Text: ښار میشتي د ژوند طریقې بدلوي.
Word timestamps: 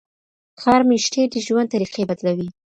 ښار 0.61 0.81
میشتي 0.89 1.21
د 1.29 1.35
ژوند 1.45 1.71
طریقې 1.73 2.03
بدلوي. 2.09 2.47